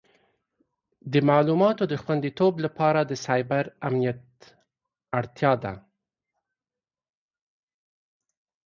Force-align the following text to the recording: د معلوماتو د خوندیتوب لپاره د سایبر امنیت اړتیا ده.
د 1.11 1.13
معلوماتو 1.29 1.83
د 1.91 1.93
خوندیتوب 2.03 2.53
لپاره 2.65 2.99
د 3.03 3.11
سایبر 3.25 3.65
امنیت 3.87 4.25
اړتیا 5.19 5.53
ده. 5.63 5.73